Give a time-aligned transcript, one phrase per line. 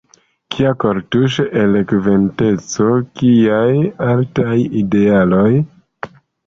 [0.53, 2.89] Kia kortuŝa elokventeco;
[3.21, 3.69] kiaj
[4.09, 5.49] altaj idealoj!